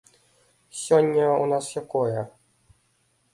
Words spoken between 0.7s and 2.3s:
Сёння ў нас якое?